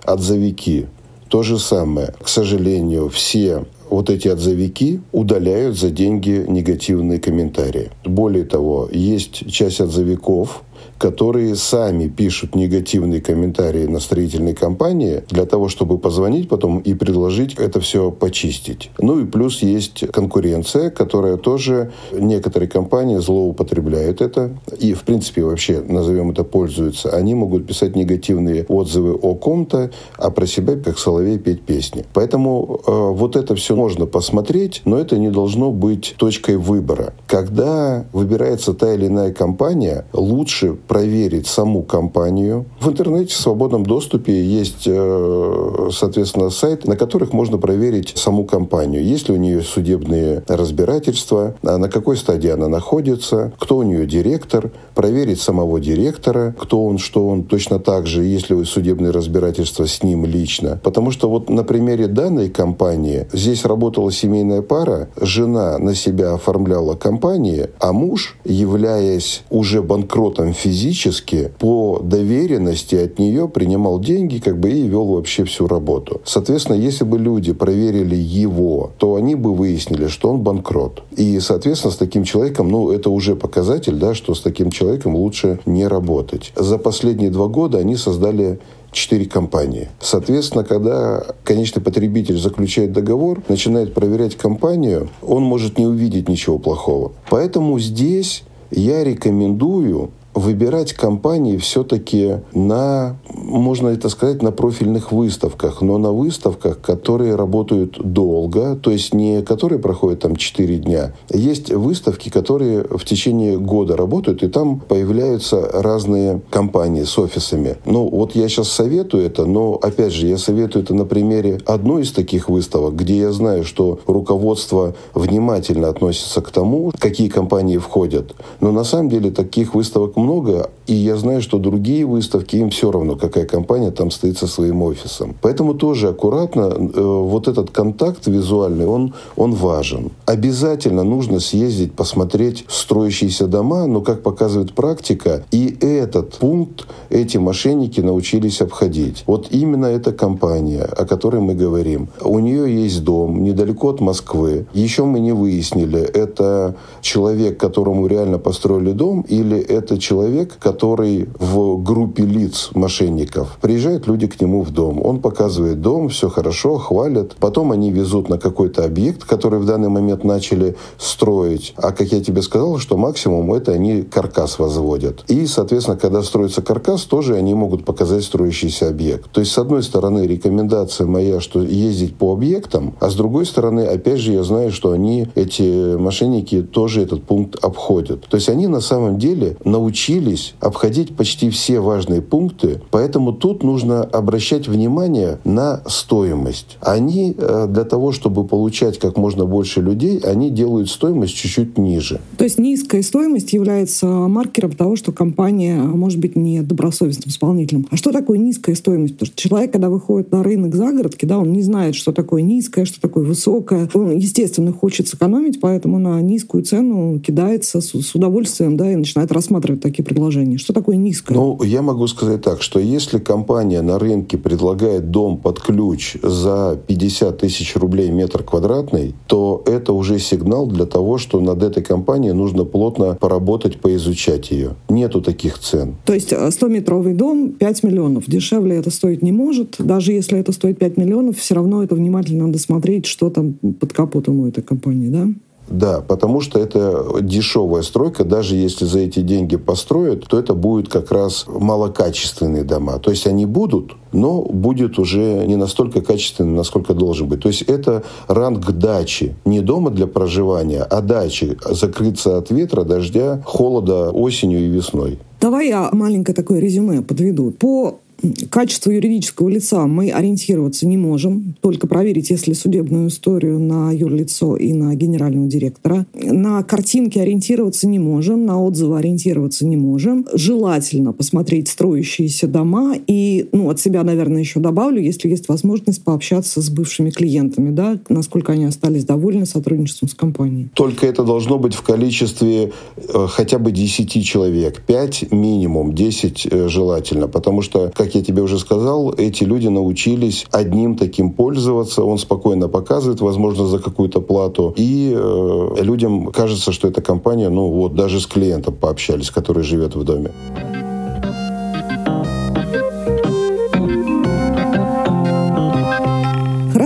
отзывики, 0.05 0.87
то 1.27 1.43
же 1.43 1.59
самое. 1.59 2.13
К 2.21 2.27
сожалению, 2.27 3.09
все 3.09 3.65
вот 3.91 4.09
эти 4.09 4.29
отзывики 4.29 5.01
удаляют 5.11 5.77
за 5.77 5.91
деньги 5.91 6.45
негативные 6.47 7.19
комментарии. 7.19 7.91
Более 8.05 8.45
того, 8.45 8.89
есть 8.91 9.51
часть 9.51 9.81
отзывиков, 9.81 10.63
которые 11.01 11.55
сами 11.55 12.07
пишут 12.07 12.53
негативные 12.53 13.21
комментарии 13.21 13.87
на 13.87 13.99
строительной 13.99 14.53
компании 14.53 15.23
для 15.29 15.47
того, 15.47 15.67
чтобы 15.67 15.97
позвонить 15.97 16.47
потом 16.47 16.77
и 16.77 16.93
предложить 16.93 17.55
это 17.55 17.79
все 17.79 18.11
почистить. 18.11 18.91
Ну 18.99 19.19
и 19.19 19.25
плюс 19.25 19.63
есть 19.63 20.05
конкуренция, 20.11 20.91
которая 20.91 21.37
тоже 21.37 21.91
некоторые 22.11 22.69
компании 22.69 23.17
злоупотребляют 23.17 24.21
это 24.21 24.51
и, 24.77 24.93
в 24.93 25.01
принципе, 25.01 25.43
вообще, 25.43 25.81
назовем 25.81 26.29
это, 26.29 26.43
пользуются. 26.43 27.09
Они 27.09 27.33
могут 27.33 27.65
писать 27.65 27.95
негативные 27.95 28.65
отзывы 28.65 29.15
о 29.15 29.33
ком-то, 29.33 29.89
а 30.17 30.29
про 30.29 30.45
себя, 30.45 30.75
как 30.75 30.99
соловей, 30.99 31.39
петь 31.39 31.63
песни. 31.63 32.05
Поэтому 32.13 32.79
э, 32.85 32.91
вот 32.91 33.35
это 33.35 33.55
все 33.55 33.75
можно 33.75 34.05
посмотреть, 34.05 34.83
но 34.85 34.99
это 34.99 35.17
не 35.17 35.31
должно 35.31 35.71
быть 35.71 36.13
точкой 36.19 36.57
выбора. 36.57 37.15
Когда 37.25 38.05
выбирается 38.13 38.75
та 38.75 38.93
или 38.93 39.07
иная 39.07 39.33
компания, 39.33 40.05
лучше 40.13 40.75
проверить 40.91 41.47
саму 41.47 41.83
компанию. 41.83 42.65
В 42.81 42.89
интернете 42.89 43.33
в 43.33 43.37
свободном 43.37 43.85
доступе 43.85 44.43
есть, 44.43 44.83
э, 44.87 45.89
соответственно, 45.89 46.49
сайты, 46.49 46.89
на 46.89 46.97
которых 46.97 47.31
можно 47.31 47.57
проверить 47.57 48.11
саму 48.17 48.43
компанию. 48.43 49.01
Есть 49.01 49.29
ли 49.29 49.35
у 49.35 49.37
нее 49.37 49.61
судебные 49.61 50.43
разбирательства, 50.49 51.55
а 51.63 51.77
на 51.77 51.87
какой 51.87 52.17
стадии 52.17 52.49
она 52.49 52.67
находится, 52.67 53.53
кто 53.57 53.77
у 53.77 53.83
нее 53.83 54.05
директор, 54.05 54.69
проверить 54.93 55.39
самого 55.39 55.79
директора, 55.79 56.53
кто 56.59 56.85
он, 56.85 56.97
что 56.97 57.25
он, 57.25 57.45
точно 57.45 57.79
так 57.79 58.05
же, 58.05 58.25
есть 58.25 58.49
ли 58.49 58.61
судебные 58.65 59.11
разбирательства 59.11 59.87
с 59.87 60.03
ним 60.03 60.25
лично. 60.25 60.81
Потому 60.83 61.11
что 61.11 61.29
вот 61.29 61.49
на 61.49 61.63
примере 61.63 62.07
данной 62.07 62.49
компании 62.49 63.27
здесь 63.31 63.63
работала 63.63 64.11
семейная 64.11 64.61
пара, 64.61 65.07
жена 65.15 65.77
на 65.77 65.95
себя 65.95 66.33
оформляла 66.33 66.95
компании, 66.95 67.69
а 67.79 67.93
муж, 67.93 68.35
являясь 68.43 69.43
уже 69.49 69.81
банкротом 69.81 70.51
физически, 70.51 70.80
физически 70.81 71.51
по 71.59 71.99
доверенности 72.03 72.95
от 72.95 73.19
нее 73.19 73.47
принимал 73.47 73.99
деньги 73.99 74.39
как 74.39 74.59
бы 74.59 74.71
и 74.71 74.87
вел 74.87 75.05
вообще 75.05 75.43
всю 75.43 75.67
работу. 75.67 76.21
Соответственно, 76.25 76.75
если 76.75 77.03
бы 77.03 77.19
люди 77.19 77.53
проверили 77.53 78.15
его, 78.15 78.91
то 78.97 79.15
они 79.15 79.35
бы 79.35 79.53
выяснили, 79.53 80.07
что 80.07 80.29
он 80.29 80.41
банкрот. 80.41 81.03
И, 81.15 81.39
соответственно, 81.39 81.93
с 81.93 81.97
таким 81.97 82.23
человеком, 82.23 82.69
ну, 82.69 82.89
это 82.89 83.11
уже 83.11 83.35
показатель, 83.35 83.95
да, 83.95 84.15
что 84.15 84.33
с 84.33 84.41
таким 84.41 84.71
человеком 84.71 85.15
лучше 85.15 85.59
не 85.67 85.87
работать. 85.87 86.51
За 86.55 86.79
последние 86.79 87.29
два 87.29 87.47
года 87.47 87.77
они 87.77 87.95
создали 87.95 88.59
четыре 88.91 89.25
компании. 89.25 89.89
Соответственно, 89.99 90.63
когда 90.63 91.23
конечный 91.43 91.81
потребитель 91.83 92.39
заключает 92.39 92.91
договор, 92.91 93.43
начинает 93.47 93.93
проверять 93.93 94.35
компанию, 94.35 95.09
он 95.21 95.43
может 95.43 95.77
не 95.77 95.85
увидеть 95.85 96.27
ничего 96.27 96.57
плохого. 96.57 97.11
Поэтому 97.29 97.79
здесь 97.79 98.43
я 98.71 99.03
рекомендую 99.03 100.09
выбирать 100.33 100.93
компании 100.93 101.57
все-таки 101.57 102.37
на, 102.53 103.17
можно 103.33 103.89
это 103.89 104.09
сказать, 104.09 104.41
на 104.41 104.51
профильных 104.51 105.11
выставках, 105.11 105.81
но 105.81 105.97
на 105.97 106.11
выставках, 106.11 106.79
которые 106.81 107.35
работают 107.35 107.99
долго, 107.99 108.75
то 108.75 108.91
есть 108.91 109.13
не 109.13 109.41
которые 109.41 109.79
проходят 109.79 110.21
там 110.21 110.35
4 110.35 110.77
дня. 110.77 111.13
Есть 111.29 111.71
выставки, 111.71 112.29
которые 112.29 112.83
в 112.83 113.03
течение 113.05 113.57
года 113.57 113.97
работают, 113.97 114.43
и 114.43 114.47
там 114.47 114.79
появляются 114.79 115.69
разные 115.73 116.41
компании 116.49 117.03
с 117.03 117.17
офисами. 117.17 117.77
Ну, 117.85 118.07
вот 118.09 118.35
я 118.35 118.47
сейчас 118.47 118.69
советую 118.69 119.25
это, 119.25 119.45
но, 119.45 119.73
опять 119.73 120.13
же, 120.13 120.27
я 120.27 120.37
советую 120.37 120.83
это 120.83 120.93
на 120.93 121.05
примере 121.05 121.59
одной 121.65 122.03
из 122.03 122.11
таких 122.11 122.49
выставок, 122.49 122.95
где 122.95 123.17
я 123.17 123.31
знаю, 123.31 123.63
что 123.63 123.99
руководство 124.07 124.95
внимательно 125.13 125.89
относится 125.89 126.41
к 126.41 126.51
тому, 126.51 126.91
какие 126.97 127.29
компании 127.29 127.77
входят. 127.77 128.35
Но 128.59 128.71
на 128.71 128.83
самом 128.83 129.09
деле 129.09 129.31
таких 129.31 129.75
выставок 129.75 130.15
много, 130.21 130.69
и 130.87 130.93
я 130.93 131.15
знаю, 131.15 131.41
что 131.41 131.57
другие 131.57 132.05
выставки, 132.05 132.55
им 132.57 132.69
все 132.69 132.91
равно, 132.91 133.15
какая 133.15 133.45
компания 133.45 133.91
там 133.91 134.11
стоит 134.11 134.37
со 134.37 134.47
своим 134.47 134.81
офисом. 134.81 135.35
Поэтому 135.41 135.73
тоже 135.73 136.09
аккуратно, 136.09 136.63
э, 136.63 137.01
вот 137.01 137.47
этот 137.47 137.71
контакт 137.71 138.27
визуальный, 138.27 138.85
он, 138.85 139.13
он 139.35 139.53
важен. 139.53 140.11
Обязательно 140.25 141.03
нужно 141.03 141.39
съездить, 141.39 141.93
посмотреть 141.93 142.65
строящиеся 142.67 143.47
дома, 143.47 143.87
но, 143.87 144.01
как 144.01 144.21
показывает 144.21 144.73
практика, 144.73 145.43
и 145.51 145.77
этот 145.81 146.33
пункт 146.37 146.87
эти 147.09 147.37
мошенники 147.37 148.01
научились 148.01 148.61
обходить. 148.61 149.23
Вот 149.27 149.47
именно 149.51 149.85
эта 149.85 150.11
компания, 150.11 150.83
о 150.83 151.05
которой 151.05 151.41
мы 151.41 151.53
говорим, 151.53 152.09
у 152.21 152.39
нее 152.39 152.83
есть 152.83 153.03
дом 153.03 153.43
недалеко 153.43 153.89
от 153.89 154.01
Москвы. 154.01 154.65
Еще 154.73 155.05
мы 155.05 155.19
не 155.19 155.31
выяснили, 155.31 155.99
это 156.01 156.75
человек, 157.01 157.57
которому 157.57 158.07
реально 158.07 158.39
построили 158.39 158.91
дом, 158.91 159.21
или 159.21 159.57
это 159.57 159.97
человек, 159.97 160.10
человек, 160.11 160.57
который 160.59 161.29
в 161.39 161.81
группе 161.81 162.23
лиц 162.23 162.71
мошенников. 162.73 163.57
Приезжают 163.61 164.07
люди 164.07 164.27
к 164.27 164.41
нему 164.41 164.61
в 164.61 164.71
дом. 164.71 164.99
Он 165.01 165.21
показывает 165.21 165.79
дом, 165.79 166.09
все 166.09 166.27
хорошо, 166.27 166.77
хвалят. 166.77 167.37
Потом 167.39 167.71
они 167.71 167.91
везут 167.91 168.27
на 168.27 168.37
какой-то 168.37 168.83
объект, 168.83 169.23
который 169.23 169.59
в 169.59 169.65
данный 169.65 169.87
момент 169.87 170.25
начали 170.25 170.75
строить. 170.97 171.73
А 171.77 171.93
как 171.93 172.11
я 172.11 172.21
тебе 172.21 172.41
сказал, 172.41 172.77
что 172.77 172.97
максимум 172.97 173.53
это 173.53 173.71
они 173.71 174.01
каркас 174.01 174.59
возводят. 174.59 175.23
И, 175.29 175.47
соответственно, 175.47 175.95
когда 175.95 176.23
строится 176.23 176.61
каркас, 176.61 177.03
тоже 177.03 177.35
они 177.35 177.53
могут 177.53 177.85
показать 177.85 178.25
строящийся 178.25 178.89
объект. 178.89 179.31
То 179.31 179.39
есть, 179.39 179.53
с 179.53 179.57
одной 179.57 179.81
стороны, 179.81 180.27
рекомендация 180.27 181.07
моя, 181.07 181.39
что 181.39 181.61
ездить 181.61 182.17
по 182.17 182.33
объектам, 182.33 182.95
а 182.99 183.09
с 183.09 183.15
другой 183.15 183.45
стороны, 183.45 183.85
опять 183.85 184.19
же, 184.19 184.33
я 184.33 184.43
знаю, 184.43 184.73
что 184.73 184.91
они, 184.91 185.29
эти 185.35 185.95
мошенники, 185.95 186.61
тоже 186.63 187.01
этот 187.01 187.23
пункт 187.23 187.63
обходят. 187.63 188.27
То 188.27 188.35
есть, 188.35 188.49
они 188.49 188.67
на 188.67 188.81
самом 188.81 189.17
деле 189.17 189.55
научились 189.63 190.00
научились 190.01 190.55
обходить 190.59 191.15
почти 191.15 191.49
все 191.49 191.79
важные 191.79 192.21
пункты, 192.21 192.81
поэтому 192.89 193.33
тут 193.33 193.63
нужно 193.63 194.01
обращать 194.01 194.67
внимание 194.67 195.37
на 195.43 195.81
стоимость. 195.85 196.77
Они 196.81 197.35
э, 197.37 197.67
для 197.69 197.83
того, 197.83 198.11
чтобы 198.11 198.43
получать 198.45 198.97
как 198.97 199.17
можно 199.17 199.45
больше 199.45 199.81
людей, 199.81 200.17
они 200.19 200.49
делают 200.49 200.89
стоимость 200.89 201.35
чуть-чуть 201.35 201.77
ниже. 201.77 202.19
То 202.37 202.43
есть 202.43 202.57
низкая 202.57 203.03
стоимость 203.03 203.53
является 203.53 204.07
маркером 204.07 204.71
того, 204.71 204.95
что 204.95 205.11
компания 205.11 205.77
может 205.77 206.19
быть 206.19 206.35
не 206.35 206.61
добросовестным 206.61 207.29
исполнителем. 207.29 207.87
А 207.91 207.95
что 207.95 208.11
такое 208.11 208.39
низкая 208.39 208.75
стоимость? 208.75 209.13
Потому 209.13 209.27
что 209.27 209.37
человек, 209.37 209.71
когда 209.71 209.89
выходит 209.89 210.31
на 210.31 210.41
рынок 210.41 210.73
загородки, 210.75 211.25
да, 211.25 211.37
он 211.37 211.51
не 211.51 211.61
знает, 211.61 211.95
что 211.95 212.11
такое 212.11 212.41
низкое, 212.41 212.85
что 212.85 212.99
такое 212.99 213.23
высокое. 213.23 213.87
Он, 213.93 214.17
естественно, 214.17 214.71
хочет 214.71 215.07
сэкономить, 215.07 215.59
поэтому 215.59 215.99
на 215.99 216.19
низкую 216.21 216.63
цену 216.63 217.19
кидается 217.19 217.81
с, 217.81 217.93
с 217.93 218.15
удовольствием, 218.15 218.77
да, 218.77 218.91
и 218.91 218.95
начинает 218.95 219.31
рассматривать 219.31 219.81
такие 219.81 219.90
предложения? 219.99 220.57
Что 220.57 220.71
такое 220.71 220.95
низкое? 220.95 221.35
Ну, 221.37 221.61
я 221.63 221.81
могу 221.81 222.07
сказать 222.07 222.41
так, 222.41 222.61
что 222.61 222.79
если 222.79 223.19
компания 223.19 223.81
на 223.81 223.99
рынке 223.99 224.37
предлагает 224.37 225.11
дом 225.11 225.37
под 225.37 225.59
ключ 225.59 226.15
за 226.23 226.79
50 226.87 227.37
тысяч 227.37 227.75
рублей 227.75 228.09
метр 228.11 228.43
квадратный, 228.43 229.13
то 229.27 229.63
это 229.65 229.91
уже 229.91 230.19
сигнал 230.19 230.67
для 230.67 230.85
того, 230.85 231.17
что 231.17 231.39
над 231.41 231.63
этой 231.63 231.83
компанией 231.83 232.33
нужно 232.33 232.63
плотно 232.63 233.17
поработать, 233.19 233.81
поизучать 233.81 234.51
ее. 234.51 234.75
Нету 234.89 235.21
таких 235.21 235.59
цен. 235.59 235.95
То 236.05 236.13
есть 236.13 236.31
100-метровый 236.31 237.13
э, 237.13 237.15
дом 237.15 237.51
5 237.51 237.83
миллионов. 237.83 238.25
Дешевле 238.27 238.77
это 238.77 238.91
стоить 238.91 239.21
не 239.21 239.31
может. 239.31 239.75
Даже 239.79 240.13
если 240.13 240.39
это 240.39 240.51
стоит 240.51 240.79
5 240.79 240.97
миллионов, 240.97 241.37
все 241.37 241.55
равно 241.55 241.83
это 241.83 241.95
внимательно 241.95 242.47
надо 242.47 242.59
смотреть, 242.59 243.05
что 243.05 243.29
там 243.29 243.53
под 243.53 243.93
капотом 243.93 244.41
у 244.41 244.47
этой 244.47 244.63
компании, 244.63 245.09
да? 245.09 245.27
Да, 245.71 246.01
потому 246.05 246.41
что 246.41 246.59
это 246.59 247.21
дешевая 247.21 247.81
стройка. 247.81 248.25
Даже 248.25 248.55
если 248.57 248.83
за 248.85 248.99
эти 248.99 249.21
деньги 249.21 249.55
построят, 249.55 250.27
то 250.27 250.37
это 250.37 250.53
будет 250.53 250.89
как 250.89 251.11
раз 251.11 251.45
малокачественные 251.47 252.63
дома. 252.63 252.99
То 252.99 253.09
есть 253.09 253.25
они 253.25 253.45
будут, 253.45 253.93
но 254.11 254.41
будет 254.41 254.99
уже 254.99 255.45
не 255.47 255.55
настолько 255.55 256.01
качественный, 256.01 256.53
насколько 256.53 256.93
должен 256.93 257.29
быть. 257.29 257.41
То 257.41 257.47
есть 257.47 257.61
это 257.61 258.03
ранг 258.27 258.69
дачи. 258.71 259.35
Не 259.45 259.61
дома 259.61 259.91
для 259.91 260.07
проживания, 260.07 260.83
а 260.83 261.01
дачи. 261.01 261.57
Закрыться 261.69 262.37
от 262.37 262.51
ветра, 262.51 262.83
дождя, 262.83 263.41
холода 263.45 264.11
осенью 264.11 264.59
и 264.59 264.67
весной. 264.67 265.19
Давай 265.39 265.69
я 265.69 265.89
маленькое 265.91 266.35
такое 266.35 266.59
резюме 266.59 267.01
подведу. 267.01 267.49
По 267.49 268.00
качество 268.49 268.91
юридического 268.91 269.49
лица 269.49 269.85
мы 269.87 270.11
ориентироваться 270.11 270.87
не 270.87 270.97
можем, 270.97 271.55
только 271.61 271.87
проверить, 271.87 272.29
если 272.29 272.53
судебную 272.53 273.09
историю 273.09 273.59
на 273.59 273.91
юрлицо 273.91 274.55
и 274.55 274.73
на 274.73 274.93
генерального 274.95 275.47
директора. 275.47 276.05
На 276.13 276.63
картинки 276.63 277.19
ориентироваться 277.19 277.87
не 277.87 277.99
можем, 277.99 278.45
на 278.45 278.61
отзывы 278.61 278.97
ориентироваться 278.97 279.65
не 279.65 279.77
можем. 279.77 280.25
Желательно 280.33 281.13
посмотреть 281.13 281.67
строящиеся 281.67 282.47
дома 282.47 282.95
и, 283.07 283.49
ну, 283.51 283.69
от 283.69 283.79
себя, 283.79 284.03
наверное, 284.03 284.41
еще 284.41 284.59
добавлю, 284.59 285.01
если 285.01 285.29
есть 285.29 285.47
возможность 285.47 286.03
пообщаться 286.03 286.61
с 286.61 286.69
бывшими 286.69 287.09
клиентами, 287.09 287.71
да, 287.71 287.99
насколько 288.09 288.53
они 288.53 288.65
остались 288.65 289.05
довольны 289.05 289.45
сотрудничеством 289.45 290.09
с 290.09 290.13
компанией. 290.13 290.69
Только 290.73 291.07
это 291.07 291.23
должно 291.23 291.57
быть 291.57 291.73
в 291.73 291.81
количестве 291.81 292.71
э, 292.97 293.27
хотя 293.29 293.59
бы 293.59 293.71
10 293.71 294.23
человек, 294.25 294.81
5 294.85 295.31
минимум, 295.31 295.93
10 295.93 296.47
э, 296.49 296.67
желательно, 296.67 297.27
потому 297.27 297.61
что, 297.61 297.91
как 297.93 298.10
я 298.15 298.23
тебе 298.23 298.41
уже 298.41 298.59
сказал, 298.59 299.13
эти 299.13 299.43
люди 299.43 299.67
научились 299.67 300.45
одним 300.51 300.95
таким 300.95 301.31
пользоваться, 301.31 302.03
он 302.03 302.17
спокойно 302.17 302.67
показывает, 302.67 303.21
возможно, 303.21 303.65
за 303.65 303.79
какую-то 303.79 304.21
плату, 304.21 304.73
и 304.77 305.13
э, 305.15 305.75
людям 305.81 306.31
кажется, 306.31 306.71
что 306.71 306.87
эта 306.87 307.01
компания, 307.01 307.49
ну 307.49 307.69
вот, 307.69 307.95
даже 307.95 308.19
с 308.19 308.27
клиентом 308.27 308.75
пообщались, 308.75 309.31
который 309.31 309.63
живет 309.63 309.95
в 309.95 310.03
доме. 310.03 310.31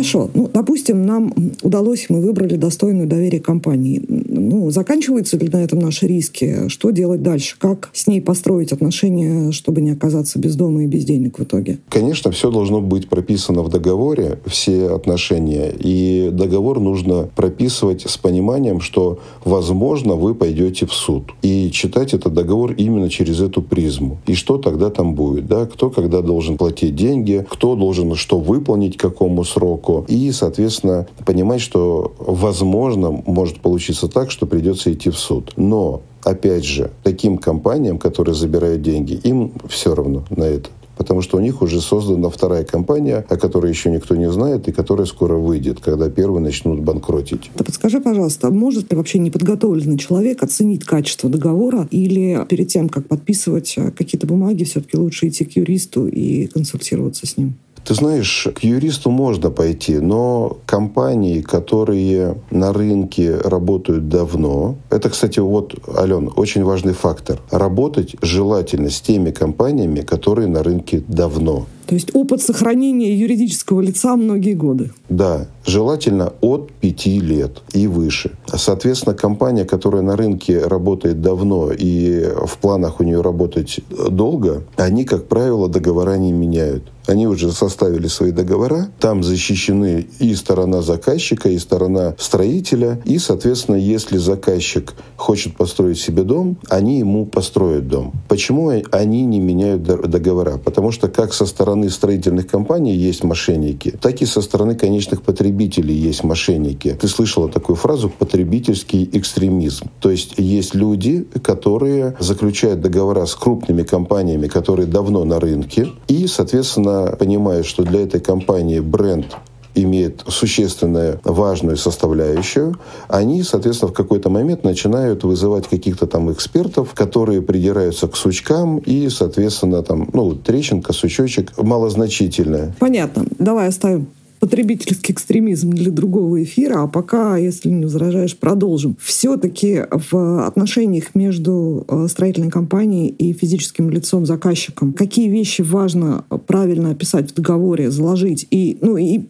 Хорошо. 0.05 0.29
Ну, 0.33 0.49
допустим, 0.53 1.05
нам 1.05 1.33
удалось, 1.63 2.05
мы 2.09 2.21
выбрали 2.21 2.55
достойную 2.55 3.07
доверие 3.07 3.41
компании. 3.41 4.01
Ну, 4.07 4.69
заканчиваются 4.69 5.37
ли 5.37 5.49
на 5.49 5.63
этом 5.63 5.79
наши 5.79 6.07
риски? 6.07 6.67
Что 6.67 6.91
делать 6.91 7.23
дальше? 7.23 7.55
Как 7.57 7.89
с 7.93 8.05
ней 8.07 8.21
построить 8.21 8.71
отношения, 8.71 9.51
чтобы 9.51 9.81
не 9.81 9.91
оказаться 9.91 10.37
без 10.37 10.55
дома 10.55 10.83
и 10.83 10.87
без 10.87 11.05
денег 11.05 11.39
в 11.39 11.43
итоге? 11.43 11.79
Конечно, 11.89 12.31
все 12.31 12.51
должно 12.51 12.81
быть 12.81 13.09
прописано 13.09 13.63
в 13.63 13.69
договоре, 13.69 14.39
все 14.45 14.89
отношения. 14.89 15.73
И 15.77 16.29
договор 16.31 16.79
нужно 16.79 17.29
прописывать 17.35 18.01
с 18.07 18.17
пониманием, 18.17 18.81
что, 18.81 19.19
возможно, 19.43 20.15
вы 20.15 20.35
пойдете 20.35 20.85
в 20.85 20.93
суд. 20.93 21.31
И 21.41 21.71
читать 21.71 22.13
этот 22.13 22.33
договор 22.33 22.73
именно 22.73 23.09
через 23.09 23.41
эту 23.41 23.61
призму. 23.63 24.19
И 24.27 24.35
что 24.35 24.57
тогда 24.57 24.89
там 24.89 25.15
будет? 25.15 25.47
Да? 25.47 25.65
Кто 25.65 25.89
когда 25.89 26.21
должен 26.21 26.57
платить 26.57 26.95
деньги, 26.95 27.45
кто 27.49 27.75
должен 27.75 28.13
что 28.15 28.39
выполнить, 28.39 28.97
к 28.97 29.01
какому 29.01 29.43
сроку. 29.43 29.95
И, 30.07 30.31
соответственно, 30.31 31.07
понимать, 31.25 31.61
что, 31.61 32.13
возможно, 32.19 33.11
может 33.11 33.59
получиться 33.59 34.07
так, 34.07 34.31
что 34.31 34.45
придется 34.45 34.91
идти 34.93 35.09
в 35.09 35.17
суд. 35.17 35.53
Но 35.55 36.01
опять 36.23 36.65
же, 36.65 36.91
таким 37.03 37.37
компаниям, 37.37 37.97
которые 37.97 38.35
забирают 38.35 38.81
деньги, 38.81 39.13
им 39.13 39.53
все 39.67 39.95
равно 39.95 40.23
на 40.29 40.43
это 40.43 40.69
потому 40.97 41.21
что 41.21 41.37
у 41.37 41.39
них 41.39 41.61
уже 41.61 41.81
создана 41.81 42.29
вторая 42.29 42.63
компания, 42.63 43.25
о 43.27 43.37
которой 43.37 43.69
еще 43.69 43.91
никто 43.91 44.15
не 44.15 44.31
знает 44.31 44.67
и 44.67 44.71
которая 44.71 45.05
скоро 45.05 45.35
выйдет, 45.35 45.79
когда 45.79 46.09
первые 46.09 46.41
начнут 46.41 46.79
банкротить. 46.79 47.51
Да 47.55 47.63
подскажи, 47.63 47.99
пожалуйста, 47.99 48.49
может 48.49 48.91
ли 48.91 48.97
вообще 48.97 49.19
неподготовленный 49.19 49.97
человек 49.97 50.43
оценить 50.43 50.85
качество 50.85 51.29
договора 51.29 51.87
или 51.91 52.45
перед 52.47 52.67
тем, 52.67 52.89
как 52.89 53.07
подписывать 53.07 53.73
э, 53.77 53.91
какие-то 53.91 54.27
бумаги, 54.27 54.63
все-таки 54.63 54.97
лучше 54.97 55.27
идти 55.27 55.45
к 55.45 55.51
юристу 55.55 56.07
и 56.07 56.47
консультироваться 56.47 57.27
с 57.27 57.37
ним? 57.37 57.55
Ты 57.85 57.93
знаешь, 57.93 58.47
к 58.55 58.63
юристу 58.63 59.11
можно 59.11 59.51
пойти, 59.51 59.99
но 59.99 60.57
компании, 60.65 61.41
которые 61.41 62.35
на 62.49 62.73
рынке 62.73 63.35
работают 63.35 64.09
давно, 64.09 64.75
это, 64.89 65.11
кстати, 65.11 65.39
вот, 65.39 65.75
Ален, 65.95 66.31
очень 66.35 66.63
важный 66.63 66.93
фактор. 66.93 67.39
Работать 67.51 68.15
желательно 68.23 68.89
с 68.89 69.01
теми 69.01 69.29
компаниями, 69.29 70.01
которые 70.01 70.47
на 70.47 70.63
рынке 70.63 71.03
давно. 71.07 71.67
То 71.85 71.95
есть 71.95 72.15
опыт 72.15 72.41
сохранения 72.41 73.15
юридического 73.15 73.81
лица 73.81 74.15
многие 74.15 74.53
годы. 74.53 74.91
Да, 75.09 75.47
желательно 75.65 76.33
от 76.41 76.71
пяти 76.71 77.19
лет 77.19 77.61
и 77.73 77.87
выше. 77.87 78.31
Соответственно, 78.47 79.15
компания, 79.15 79.65
которая 79.65 80.01
на 80.01 80.15
рынке 80.15 80.59
работает 80.59 81.21
давно 81.21 81.71
и 81.71 82.25
в 82.45 82.57
планах 82.57 82.99
у 82.99 83.03
нее 83.03 83.21
работать 83.21 83.79
долго, 84.09 84.63
они, 84.77 85.05
как 85.05 85.27
правило, 85.27 85.69
договора 85.69 86.17
не 86.17 86.31
меняют. 86.31 86.91
Они 87.07 87.27
уже 87.27 87.51
составили 87.51 88.07
свои 88.07 88.31
договора. 88.31 88.87
Там 88.99 89.23
защищены 89.23 90.07
и 90.17 90.33
сторона 90.33 90.81
заказчика, 90.81 91.49
и 91.49 91.59
сторона 91.59 92.15
строителя. 92.17 92.99
И, 93.05 93.19
соответственно, 93.19 93.75
если 93.75 94.17
заказчик 94.17 94.95
хочет 95.15 95.55
построить 95.55 95.99
себе 95.99 96.23
дом, 96.23 96.57
они 96.67 96.97
ему 96.97 97.27
построят 97.27 97.87
дом. 97.87 98.13
Почему 98.27 98.71
они 98.91 99.25
не 99.25 99.39
меняют 99.39 99.83
договора? 99.83 100.57
Потому 100.57 100.91
что 100.91 101.07
как 101.07 101.35
со 101.35 101.45
стороны 101.45 101.74
строительных 101.89 102.47
компаний 102.47 102.95
есть 102.95 103.23
мошенники, 103.23 103.91
так 104.01 104.21
и 104.21 104.25
со 104.25 104.41
стороны 104.41 104.75
конечных 104.75 105.21
потребителей 105.21 105.95
есть 105.95 106.23
мошенники. 106.23 106.97
Ты 106.99 107.07
слышала 107.07 107.49
такую 107.49 107.75
фразу 107.75 108.09
«потребительский 108.09 109.09
экстремизм». 109.13 109.89
То 109.99 110.09
есть 110.09 110.35
есть 110.37 110.75
люди, 110.75 111.25
которые 111.43 112.15
заключают 112.19 112.81
договора 112.81 113.25
с 113.25 113.35
крупными 113.35 113.83
компаниями, 113.83 114.47
которые 114.47 114.87
давно 114.87 115.23
на 115.25 115.39
рынке, 115.39 115.89
и, 116.07 116.27
соответственно, 116.27 117.15
понимает, 117.17 117.65
что 117.65 117.83
для 117.83 118.01
этой 118.01 118.19
компании 118.19 118.79
бренд 118.79 119.35
имеет 119.75 120.23
существенную 120.27 121.19
важную 121.23 121.77
составляющую, 121.77 122.75
они, 123.07 123.43
соответственно, 123.43 123.91
в 123.91 123.95
какой-то 123.95 124.29
момент 124.29 124.63
начинают 124.63 125.23
вызывать 125.23 125.67
каких-то 125.67 126.07
там 126.07 126.31
экспертов, 126.31 126.93
которые 126.93 127.41
придираются 127.41 128.07
к 128.07 128.15
сучкам, 128.15 128.77
и, 128.79 129.09
соответственно, 129.09 129.83
там, 129.83 130.09
ну, 130.13 130.33
трещинка, 130.33 130.93
сучочек 130.93 131.51
малозначительная. 131.57 132.73
Понятно. 132.79 133.25
Давай 133.37 133.67
оставим 133.67 134.07
потребительский 134.45 135.11
экстремизм 135.11 135.71
для 135.71 135.89
другого 135.89 136.43
эфира, 136.43 136.83
а 136.83 136.87
пока, 136.87 137.35
если 137.35 137.69
не 137.69 137.85
возражаешь, 137.85 138.37
продолжим. 138.37 138.95
Все-таки 139.01 139.81
в 139.89 140.45
отношениях 140.45 141.15
между 141.15 141.83
э, 141.87 142.05
строительной 142.07 142.51
компанией 142.51 143.07
и 143.07 143.33
физическим 143.33 143.89
лицом 143.89 144.27
заказчиком, 144.27 144.93
какие 144.93 145.29
вещи 145.29 145.63
важно 145.63 146.25
правильно 146.45 146.91
описать 146.91 147.31
в 147.31 147.33
договоре, 147.33 147.89
заложить? 147.89 148.45
И, 148.51 148.77
ну, 148.81 148.97
и 148.97 149.21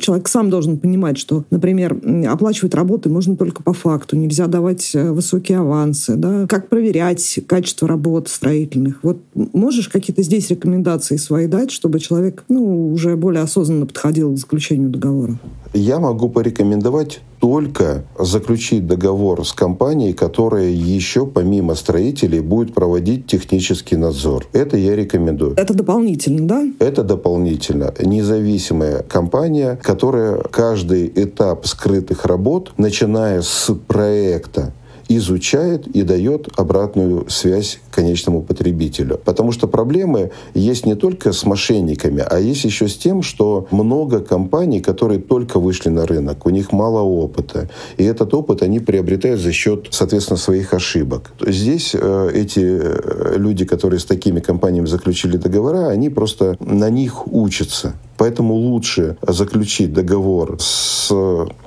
человек 0.00 0.26
сам 0.26 0.50
должен 0.50 0.80
понимать, 0.80 1.18
что, 1.18 1.44
например, 1.52 1.96
оплачивать 2.28 2.74
работы 2.74 3.08
можно 3.08 3.36
только 3.36 3.62
по 3.62 3.74
факту, 3.74 4.16
нельзя 4.16 4.48
давать 4.48 4.90
э, 4.96 5.12
высокие 5.12 5.58
авансы, 5.58 6.16
да? 6.16 6.48
как 6.48 6.68
проверять 6.68 7.38
качество 7.46 7.86
работ 7.86 8.28
строительных. 8.28 8.98
Вот 9.04 9.18
можешь 9.34 9.88
какие-то 9.88 10.24
здесь 10.24 10.50
рекомендации 10.50 11.14
свои 11.14 11.46
дать, 11.46 11.70
чтобы 11.70 12.00
человек 12.00 12.42
ну, 12.48 12.88
уже 12.92 13.14
более 13.14 13.44
осознанно 13.44 13.86
подходил 13.86 14.32
к 14.32 14.36
заключению 14.36 14.63
заключению 14.64 14.90
договора? 14.90 15.38
Я 15.72 15.98
могу 15.98 16.28
порекомендовать 16.28 17.20
только 17.40 18.04
заключить 18.18 18.86
договор 18.86 19.44
с 19.44 19.52
компанией, 19.52 20.12
которая 20.12 20.68
еще 20.68 21.26
помимо 21.26 21.74
строителей 21.74 22.40
будет 22.40 22.72
проводить 22.72 23.26
технический 23.26 23.96
надзор. 23.96 24.46
Это 24.52 24.76
я 24.76 24.96
рекомендую. 24.96 25.54
Это 25.56 25.74
дополнительно, 25.74 26.46
да? 26.46 26.64
Это 26.78 27.02
дополнительно. 27.02 27.92
Независимая 28.00 29.02
компания, 29.02 29.78
которая 29.82 30.38
каждый 30.50 31.12
этап 31.14 31.66
скрытых 31.66 32.24
работ, 32.24 32.72
начиная 32.78 33.42
с 33.42 33.70
проекта, 33.86 34.72
изучает 35.16 35.86
и 35.86 36.02
дает 36.02 36.48
обратную 36.56 37.28
связь 37.28 37.80
конечному 37.90 38.42
потребителю. 38.42 39.20
Потому 39.24 39.52
что 39.52 39.68
проблемы 39.68 40.30
есть 40.54 40.86
не 40.86 40.94
только 40.94 41.32
с 41.32 41.44
мошенниками, 41.44 42.24
а 42.28 42.38
есть 42.38 42.64
еще 42.64 42.88
с 42.88 42.96
тем, 42.96 43.22
что 43.22 43.66
много 43.70 44.20
компаний, 44.20 44.80
которые 44.80 45.20
только 45.20 45.58
вышли 45.58 45.90
на 45.90 46.06
рынок, 46.06 46.46
у 46.46 46.50
них 46.50 46.72
мало 46.72 47.00
опыта. 47.00 47.68
И 47.96 48.04
этот 48.04 48.34
опыт 48.34 48.62
они 48.62 48.80
приобретают 48.80 49.40
за 49.40 49.52
счет, 49.52 49.88
соответственно, 49.90 50.38
своих 50.38 50.74
ошибок. 50.74 51.32
Здесь 51.46 51.94
э, 51.94 52.30
эти 52.34 52.60
э, 52.60 53.34
люди, 53.36 53.64
которые 53.64 54.00
с 54.00 54.04
такими 54.04 54.40
компаниями 54.40 54.86
заключили 54.86 55.36
договора, 55.36 55.88
они 55.88 56.10
просто 56.10 56.56
на 56.60 56.90
них 56.90 57.26
учатся. 57.32 57.94
Поэтому 58.24 58.54
лучше 58.54 59.18
заключить 59.20 59.92
договор 59.92 60.56
с 60.58 61.12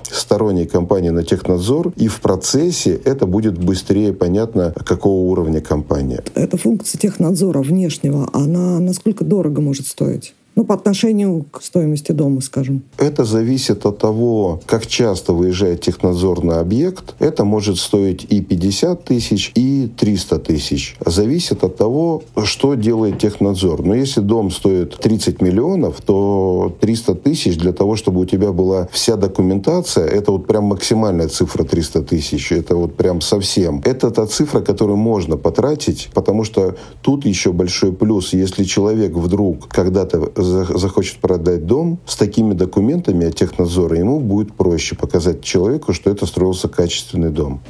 сторонней 0.02 0.66
компанией 0.66 1.12
на 1.12 1.24
технадзор, 1.24 1.94
и 1.96 2.08
в 2.08 2.20
процессе 2.20 3.00
это 3.06 3.28
будет 3.28 3.60
быстрее 3.60 4.12
понятно, 4.12 4.74
какого 4.84 5.30
уровня 5.30 5.62
компания. 5.62 6.24
Эта 6.34 6.58
функция 6.58 6.98
технадзора 6.98 7.62
внешнего, 7.62 8.28
она 8.34 8.80
насколько 8.80 9.24
дорого 9.24 9.62
может 9.62 9.86
стоить? 9.86 10.34
Ну, 10.58 10.66
по 10.66 10.74
отношению 10.74 11.46
к 11.52 11.62
стоимости 11.62 12.14
дома, 12.14 12.42
скажем. 12.42 12.82
Это 12.98 13.26
зависит 13.26 13.86
от 13.86 14.00
того, 14.00 14.60
как 14.66 14.88
часто 14.88 15.34
выезжает 15.34 15.82
технадзор 15.82 16.44
на 16.44 16.60
объект. 16.60 17.14
Это 17.20 17.46
может 17.46 17.78
стоить 17.78 18.26
и 18.28 18.42
50 18.42 19.04
тысяч, 19.04 19.52
и 19.54 19.88
300 19.96 20.40
тысяч. 20.40 20.98
Зависит 21.06 21.64
от 21.64 21.78
того, 21.78 22.24
что 22.44 22.74
делает 22.74 23.20
технадзор. 23.20 23.86
Но 23.86 23.94
если 23.94 24.22
дом 24.22 24.50
стоит 24.50 24.98
30 24.98 25.44
миллионов, 25.44 26.02
то 26.02 26.76
300 26.80 27.14
тысяч 27.14 27.56
для 27.56 27.72
того, 27.72 27.96
чтобы 27.96 28.22
у 28.22 28.26
тебя 28.26 28.52
была 28.52 28.90
вся 28.92 29.16
документация, 29.16 30.08
это 30.08 30.32
вот 30.32 30.48
прям 30.48 30.64
максимальная 30.64 31.28
цифра 31.28 31.66
300 31.66 32.02
тысяч. 32.02 32.52
Это 32.52 32.76
вот 32.76 32.96
прям 32.96 33.22
совсем. 33.22 33.84
Это 33.86 34.10
та 34.10 34.26
цифра, 34.26 34.62
которую 34.62 34.98
можно 34.98 35.38
потратить, 35.38 36.10
потому 36.16 36.44
что 36.44 36.76
тут 37.04 37.28
еще 37.28 37.52
большой 37.52 37.94
плюс. 37.94 38.34
Если 38.34 38.64
человек 38.64 39.14
вдруг 39.14 39.68
когда-то 39.68 40.32
захочет 40.48 41.18
продать 41.18 41.66
дом, 41.66 42.00
с 42.06 42.16
такими 42.16 42.54
документами 42.54 43.28
от 43.28 43.36
технадзора 43.36 43.98
ему 43.98 44.20
будет 44.20 44.54
проще 44.54 44.96
показать 44.96 45.44
человеку, 45.44 45.94
что 45.94 46.10
это 46.10 46.26
строился 46.26 46.68
качественный 46.68 47.30
дом. 47.30 47.62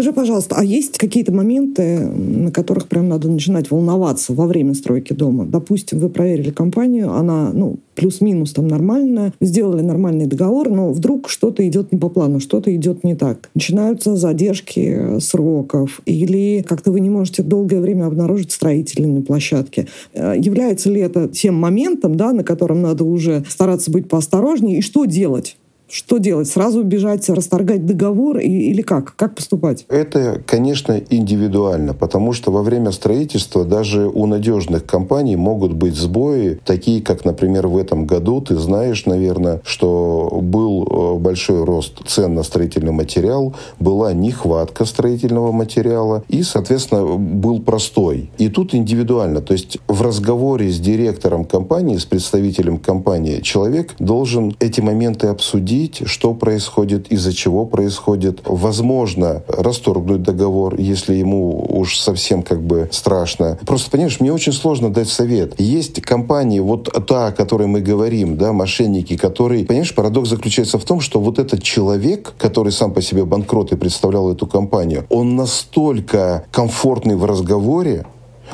Скажи, 0.00 0.14
пожалуйста, 0.14 0.54
а 0.56 0.64
есть 0.64 0.96
какие-то 0.96 1.30
моменты, 1.30 1.98
на 1.98 2.50
которых 2.50 2.88
прям 2.88 3.10
надо 3.10 3.28
начинать 3.28 3.70
волноваться 3.70 4.32
во 4.32 4.46
время 4.46 4.72
стройки 4.72 5.12
дома? 5.12 5.44
Допустим, 5.44 5.98
вы 5.98 6.08
проверили 6.08 6.48
компанию, 6.48 7.12
она, 7.12 7.50
ну, 7.52 7.76
плюс-минус 7.96 8.54
там 8.54 8.66
нормальная, 8.66 9.34
сделали 9.42 9.82
нормальный 9.82 10.24
договор, 10.24 10.70
но 10.70 10.90
вдруг 10.90 11.28
что-то 11.28 11.68
идет 11.68 11.92
не 11.92 11.98
по 11.98 12.08
плану, 12.08 12.40
что-то 12.40 12.74
идет 12.74 13.04
не 13.04 13.14
так. 13.14 13.50
Начинаются 13.54 14.16
задержки 14.16 15.18
сроков, 15.20 16.00
или 16.06 16.64
как-то 16.66 16.92
вы 16.92 17.00
не 17.00 17.10
можете 17.10 17.42
долгое 17.42 17.80
время 17.80 18.06
обнаружить 18.06 18.52
строителей 18.52 19.04
на 19.04 19.20
площадке. 19.20 19.86
Э, 20.14 20.32
является 20.34 20.88
ли 20.88 21.02
это 21.02 21.28
тем 21.28 21.56
моментом, 21.56 22.16
да, 22.16 22.32
на 22.32 22.42
котором 22.42 22.80
надо 22.80 23.04
уже 23.04 23.44
стараться 23.46 23.90
быть 23.90 24.08
поосторожнее, 24.08 24.78
и 24.78 24.80
что 24.80 25.04
делать? 25.04 25.58
Что 25.90 26.18
делать? 26.18 26.46
Сразу 26.46 26.84
бежать, 26.84 27.28
расторгать 27.28 27.84
договор 27.84 28.38
или 28.38 28.80
как? 28.82 29.16
Как 29.16 29.34
поступать? 29.34 29.86
Это, 29.88 30.40
конечно, 30.46 31.00
индивидуально, 31.10 31.94
потому 31.94 32.32
что 32.32 32.52
во 32.52 32.62
время 32.62 32.92
строительства 32.92 33.64
даже 33.64 34.06
у 34.06 34.26
надежных 34.26 34.86
компаний 34.86 35.34
могут 35.34 35.72
быть 35.72 35.96
сбои, 35.96 36.60
такие 36.64 37.02
как, 37.02 37.24
например, 37.24 37.66
в 37.66 37.76
этом 37.76 38.06
году. 38.06 38.40
Ты 38.40 38.56
знаешь, 38.56 39.04
наверное, 39.06 39.60
что 39.64 40.38
был 40.40 40.86
э, 40.86 41.18
большой 41.18 41.64
рост 41.64 42.06
цен 42.06 42.34
на 42.34 42.44
строительный 42.44 42.92
материал, 42.92 43.54
была 43.80 44.12
нехватка 44.12 44.84
строительного 44.84 45.50
материала 45.50 46.22
и, 46.28 46.44
соответственно, 46.44 47.16
был 47.16 47.60
простой. 47.60 48.30
И 48.38 48.48
тут 48.48 48.74
индивидуально. 48.74 49.40
То 49.40 49.54
есть 49.54 49.78
в 49.88 50.02
разговоре 50.02 50.70
с 50.70 50.78
директором 50.78 51.44
компании, 51.44 51.96
с 51.96 52.04
представителем 52.04 52.78
компании, 52.78 53.40
человек 53.40 53.96
должен 53.98 54.54
эти 54.60 54.80
моменты 54.80 55.26
обсудить 55.26 55.79
обсудить, 55.80 56.08
что 56.08 56.34
происходит, 56.34 57.10
из-за 57.12 57.32
чего 57.32 57.66
происходит. 57.66 58.40
Возможно, 58.44 59.42
расторгнуть 59.48 60.22
договор, 60.22 60.74
если 60.78 61.14
ему 61.14 61.64
уж 61.68 61.98
совсем 61.98 62.42
как 62.42 62.62
бы 62.62 62.88
страшно. 62.92 63.58
Просто, 63.66 63.90
понимаешь, 63.90 64.20
мне 64.20 64.32
очень 64.32 64.52
сложно 64.52 64.92
дать 64.92 65.08
совет. 65.08 65.58
Есть 65.60 66.00
компании, 66.02 66.60
вот 66.60 66.88
та, 67.06 67.28
о 67.28 67.32
которой 67.32 67.66
мы 67.66 67.80
говорим, 67.80 68.36
да, 68.36 68.52
мошенники, 68.52 69.16
которые, 69.16 69.64
понимаешь, 69.64 69.94
парадокс 69.94 70.28
заключается 70.28 70.78
в 70.78 70.84
том, 70.84 71.00
что 71.00 71.20
вот 71.20 71.38
этот 71.38 71.62
человек, 71.62 72.34
который 72.38 72.72
сам 72.72 72.92
по 72.92 73.02
себе 73.02 73.24
банкрот 73.24 73.72
и 73.72 73.76
представлял 73.76 74.30
эту 74.30 74.46
компанию, 74.46 75.06
он 75.08 75.36
настолько 75.36 76.44
комфортный 76.52 77.16
в 77.16 77.24
разговоре, 77.24 78.04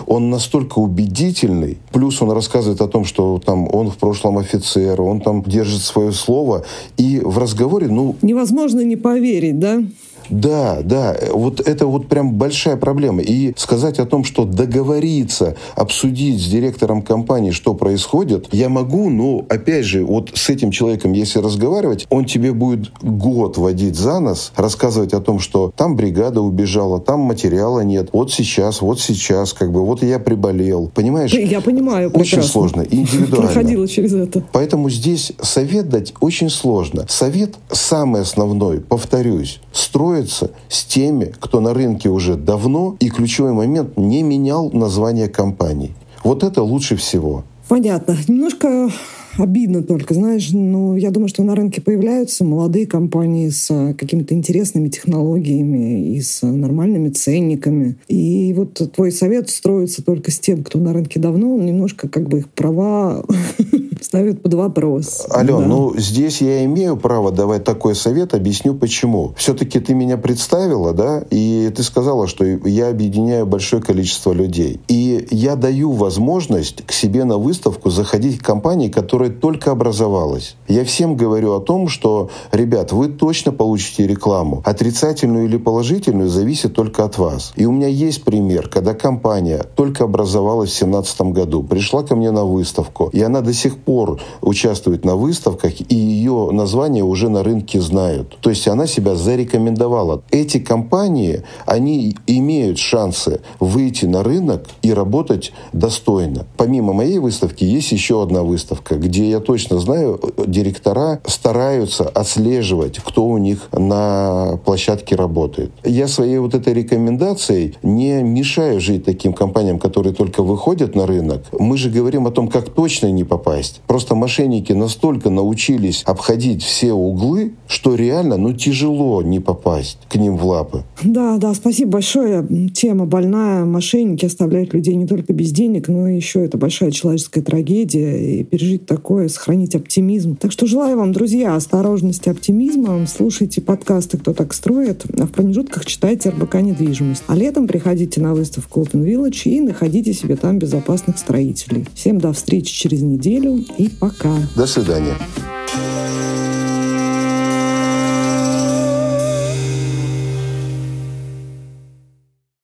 он 0.06 0.30
настолько 0.30 0.78
убедительный, 0.78 1.78
плюс 1.92 2.20
он 2.22 2.30
рассказывает 2.30 2.80
о 2.80 2.88
том, 2.88 3.04
что 3.04 3.40
там 3.44 3.68
он 3.72 3.90
в 3.90 3.96
прошлом 3.96 4.38
офицер, 4.38 5.00
он 5.00 5.20
там 5.20 5.42
держит 5.42 5.82
свое 5.82 6.12
слово, 6.12 6.64
и 6.96 7.20
в 7.22 7.38
разговоре, 7.38 7.88
ну... 7.88 8.16
Невозможно 8.22 8.80
не 8.80 8.96
поверить, 8.96 9.58
да? 9.58 9.82
Да, 10.30 10.78
да, 10.82 11.16
вот 11.32 11.60
это 11.60 11.86
вот 11.86 12.08
прям 12.08 12.34
большая 12.34 12.76
проблема. 12.76 13.22
И 13.22 13.52
сказать 13.56 13.98
о 13.98 14.06
том, 14.06 14.24
что 14.24 14.44
договориться, 14.44 15.56
обсудить 15.74 16.40
с 16.40 16.46
директором 16.46 17.02
компании, 17.02 17.50
что 17.50 17.74
происходит, 17.74 18.48
я 18.52 18.68
могу, 18.68 19.10
но 19.10 19.44
опять 19.48 19.84
же, 19.84 20.04
вот 20.04 20.30
с 20.34 20.48
этим 20.48 20.70
человеком, 20.70 21.12
если 21.12 21.38
разговаривать, 21.38 22.06
он 22.10 22.24
тебе 22.24 22.52
будет 22.52 22.90
год 23.02 23.58
водить 23.58 23.96
за 23.96 24.20
нос, 24.20 24.52
рассказывать 24.56 25.12
о 25.12 25.20
том, 25.20 25.38
что 25.38 25.72
там 25.76 25.96
бригада 25.96 26.40
убежала, 26.40 27.00
там 27.00 27.20
материала 27.20 27.80
нет, 27.80 28.10
вот 28.12 28.32
сейчас, 28.32 28.80
вот 28.80 29.00
сейчас, 29.00 29.52
как 29.52 29.72
бы, 29.72 29.84
вот 29.84 30.02
я 30.02 30.18
приболел. 30.18 30.90
Понимаешь? 30.94 31.32
Я 31.32 31.60
понимаю 31.60 32.10
прекрасно. 32.10 32.38
Очень 32.38 32.48
сложно, 32.48 32.86
индивидуально. 32.88 33.46
Проходила 33.46 33.88
через 33.88 34.14
это. 34.14 34.42
Поэтому 34.52 34.90
здесь 34.90 35.32
совет 35.40 35.88
дать 35.88 36.14
очень 36.20 36.50
сложно. 36.50 37.06
Совет 37.08 37.54
самый 37.70 38.22
основной, 38.22 38.80
повторюсь, 38.80 39.60
строить 39.72 40.15
строится 40.16 40.50
с 40.68 40.84
теми, 40.84 41.32
кто 41.38 41.60
на 41.60 41.74
рынке 41.74 42.08
уже 42.08 42.36
давно 42.36 42.96
и 43.00 43.08
ключевой 43.08 43.52
момент 43.52 43.96
не 43.96 44.22
менял 44.22 44.70
название 44.70 45.28
компании. 45.28 45.94
Вот 46.24 46.42
это 46.42 46.62
лучше 46.62 46.96
всего. 46.96 47.44
Понятно. 47.68 48.16
Немножко 48.26 48.90
обидно 49.38 49.82
только, 49.82 50.14
знаешь, 50.14 50.50
ну, 50.52 50.96
я 50.96 51.10
думаю, 51.10 51.28
что 51.28 51.42
на 51.42 51.54
рынке 51.54 51.82
появляются 51.82 52.44
молодые 52.44 52.86
компании 52.86 53.50
с 53.50 53.94
какими-то 53.98 54.34
интересными 54.34 54.88
технологиями 54.88 56.14
и 56.14 56.20
с 56.22 56.42
нормальными 56.42 57.10
ценниками. 57.10 57.96
И 58.08 58.54
вот 58.56 58.80
твой 58.94 59.12
совет 59.12 59.50
строится 59.50 60.02
только 60.02 60.30
с 60.30 60.38
тем, 60.38 60.64
кто 60.64 60.78
на 60.78 60.92
рынке 60.92 61.20
давно, 61.20 61.54
он 61.54 61.66
немножко 61.66 62.08
как 62.08 62.28
бы 62.28 62.38
их 62.38 62.48
права 62.48 63.24
ставит 64.00 64.42
под 64.42 64.54
вопрос. 64.54 65.26
Ален, 65.34 65.58
да. 65.58 65.66
ну 65.66 65.94
здесь 65.96 66.40
я 66.40 66.64
имею 66.64 66.96
право 66.96 67.32
давать 67.32 67.64
такой 67.64 67.94
совет, 67.94 68.34
объясню 68.34 68.74
почему. 68.74 69.34
Все-таки 69.36 69.80
ты 69.80 69.94
меня 69.94 70.16
представила, 70.16 70.92
да, 70.92 71.24
и 71.30 71.70
ты 71.74 71.82
сказала, 71.82 72.26
что 72.26 72.44
я 72.44 72.88
объединяю 72.88 73.46
большое 73.46 73.82
количество 73.82 74.32
людей. 74.32 74.80
И 74.88 75.26
я 75.30 75.56
даю 75.56 75.92
возможность 75.92 76.84
к 76.86 76.92
себе 76.92 77.24
на 77.24 77.38
выставку 77.38 77.90
заходить 77.90 78.38
компании, 78.38 78.88
которые 78.88 79.16
которая 79.16 79.30
только 79.30 79.70
образовалась. 79.70 80.56
Я 80.68 80.84
всем 80.84 81.16
говорю 81.16 81.54
о 81.54 81.60
том, 81.60 81.88
что, 81.88 82.28
ребят, 82.52 82.92
вы 82.92 83.08
точно 83.08 83.52
получите 83.52 84.06
рекламу. 84.06 84.62
Отрицательную 84.64 85.46
или 85.46 85.56
положительную 85.56 86.28
зависит 86.28 86.74
только 86.74 87.04
от 87.04 87.18
вас. 87.18 87.52
И 87.56 87.64
у 87.64 87.72
меня 87.72 87.88
есть 87.88 88.24
пример, 88.24 88.68
когда 88.68 88.94
компания 88.94 89.64
только 89.74 90.04
образовалась 90.04 90.70
в 90.70 90.78
2017 90.80 91.20
году, 91.32 91.62
пришла 91.62 92.02
ко 92.02 92.14
мне 92.14 92.30
на 92.30 92.44
выставку, 92.44 93.08
и 93.12 93.22
она 93.22 93.40
до 93.40 93.54
сих 93.54 93.78
пор 93.86 94.20
участвует 94.42 95.04
на 95.04 95.16
выставках, 95.16 95.72
и 95.80 95.94
ее 95.94 96.50
название 96.52 97.04
уже 97.04 97.30
на 97.30 97.42
рынке 97.42 97.80
знают. 97.80 98.36
То 98.40 98.50
есть 98.50 98.68
она 98.68 98.86
себя 98.86 99.14
зарекомендовала. 99.14 100.22
Эти 100.30 100.58
компании, 100.58 101.44
они 101.64 102.16
имеют 102.26 102.78
шансы 102.78 103.40
выйти 103.60 104.04
на 104.04 104.22
рынок 104.22 104.66
и 104.82 104.92
работать 104.92 105.52
достойно. 105.72 106.46
Помимо 106.56 106.92
моей 106.92 107.18
выставки 107.18 107.64
есть 107.64 107.92
еще 107.92 108.22
одна 108.22 108.42
выставка, 108.42 108.96
где 108.96 109.30
я 109.30 109.40
точно 109.40 109.78
знаю, 109.78 110.20
директора 110.46 111.20
стараются 111.26 112.04
отслеживать, 112.08 112.98
кто 112.98 113.24
у 113.26 113.38
них 113.38 113.68
на 113.72 114.58
площадке 114.64 115.14
работает. 115.14 115.70
Я 115.84 116.08
своей 116.08 116.38
вот 116.38 116.54
этой 116.54 116.74
рекомендацией 116.74 117.76
не 117.82 118.22
мешаю 118.22 118.80
жить 118.80 119.04
таким 119.04 119.32
компаниям, 119.32 119.78
которые 119.78 120.12
только 120.12 120.42
выходят 120.42 120.96
на 120.96 121.06
рынок. 121.06 121.44
Мы 121.58 121.76
же 121.76 121.88
говорим 121.90 122.26
о 122.26 122.32
том, 122.32 122.48
как 122.48 122.70
точно 122.70 123.12
не 123.12 123.22
попасть. 123.22 123.75
Просто 123.86 124.14
мошенники 124.14 124.72
настолько 124.72 125.30
научились 125.30 126.02
обходить 126.04 126.62
все 126.62 126.92
углы, 126.92 127.54
что 127.68 127.94
реально, 127.94 128.36
ну, 128.36 128.52
тяжело 128.52 129.22
не 129.22 129.40
попасть 129.40 129.98
к 130.08 130.16
ним 130.16 130.36
в 130.36 130.46
лапы. 130.46 130.84
Да, 131.02 131.36
да, 131.38 131.54
спасибо 131.54 131.92
большое. 131.92 132.46
Тема 132.74 133.06
больная. 133.06 133.64
Мошенники 133.64 134.26
оставляют 134.26 134.74
людей 134.74 134.94
не 134.94 135.06
только 135.06 135.32
без 135.32 135.52
денег, 135.52 135.88
но 135.88 136.08
еще 136.08 136.44
это 136.44 136.58
большая 136.58 136.90
человеческая 136.90 137.42
трагедия. 137.42 138.40
И 138.40 138.44
пережить 138.44 138.86
такое, 138.86 139.28
сохранить 139.28 139.74
оптимизм. 139.74 140.36
Так 140.36 140.52
что 140.52 140.66
желаю 140.66 140.96
вам, 140.96 141.12
друзья, 141.12 141.54
осторожности, 141.54 142.28
оптимизма. 142.28 143.06
Слушайте 143.06 143.60
подкасты 143.60 144.18
«Кто 144.18 144.32
так 144.32 144.54
строит», 144.54 145.04
а 145.18 145.26
в 145.26 145.30
промежутках 145.30 145.86
читайте 145.86 146.30
РБК 146.30 146.56
«Недвижимость». 146.56 147.22
А 147.26 147.34
летом 147.34 147.66
приходите 147.66 148.20
на 148.20 148.34
выставку 148.34 148.82
Open 148.82 149.04
Village 149.04 149.42
и 149.44 149.60
находите 149.60 150.12
себе 150.12 150.36
там 150.36 150.58
безопасных 150.58 151.18
строителей. 151.18 151.86
Всем 151.94 152.18
до 152.18 152.32
встречи 152.32 152.72
через 152.72 153.02
неделю 153.02 153.64
и 153.78 153.88
пока. 153.88 154.34
До 154.54 154.66
свидания. 154.66 155.16